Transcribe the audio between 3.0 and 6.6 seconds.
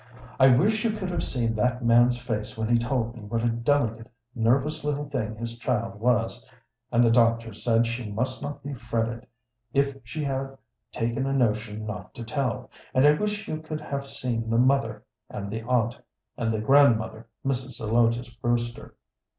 me what a delicate, nervous little thing his child was,